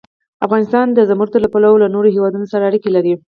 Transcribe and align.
افغانستان 0.45 0.85
د 0.93 0.99
زمرد 1.09 1.33
له 1.41 1.49
پلوه 1.53 1.77
له 1.81 1.87
نورو 1.95 2.13
هېوادونو 2.15 2.45
سره 2.51 2.63
اړیکې 2.69 2.89
لري. 2.95 3.13